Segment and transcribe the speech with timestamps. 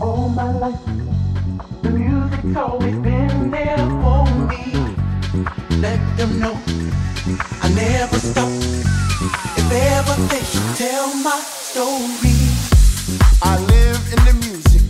[0.00, 0.80] all my life.
[1.82, 4.72] The music's always been there for me.
[5.78, 6.58] Let them know
[7.62, 8.48] I never stop.
[9.58, 12.34] If ever they should tell my story.
[13.42, 14.82] I live in the music.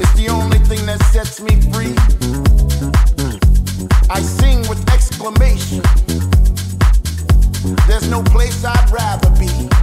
[0.00, 1.94] It's the only thing that sets me free.
[4.10, 5.82] I sing with exclamation.
[7.86, 9.75] There's no place I'd rather be.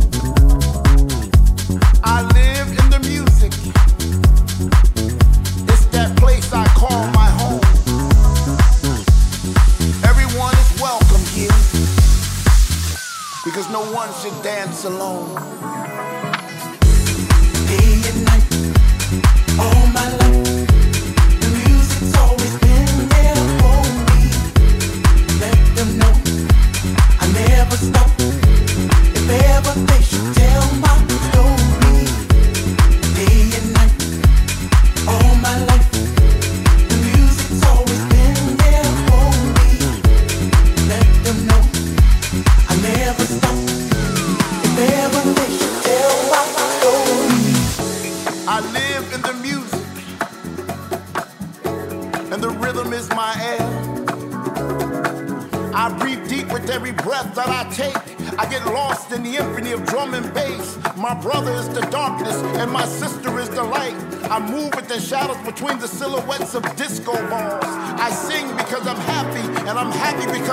[13.54, 16.33] Because no one should dance alone.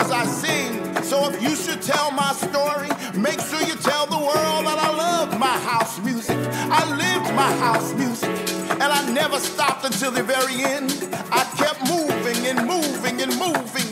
[0.01, 1.03] Because I sing.
[1.03, 4.91] So if you should tell my story, make sure you tell the world that I
[4.97, 6.39] love my house music.
[6.73, 8.31] I lived my house music,
[8.81, 10.91] and I never stopped until the very end.
[11.31, 13.91] I kept moving and moving and moving.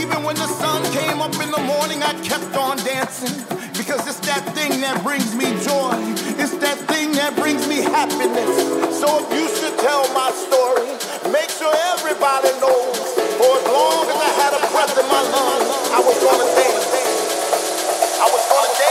[0.00, 3.36] Even when the sun came up in the morning, I kept on dancing.
[3.76, 5.92] Because it's that thing that brings me joy.
[6.40, 8.98] It's that thing that brings me happiness.
[9.00, 10.88] So if you should tell my story,
[11.32, 13.19] make sure everybody knows.
[13.40, 16.84] For as long as I had a breath in my lungs, I was gonna dance.
[18.20, 18.90] I was gonna dance.